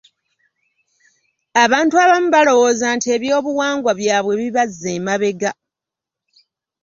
Abantu 1.63 1.95
abamu 2.03 2.27
balowooza 2.35 2.87
nti 2.95 3.07
eby'obuwangwa 3.15 3.91
bwabwe 3.99 4.33
bibazza 4.41 4.89
emabega. 4.97 5.51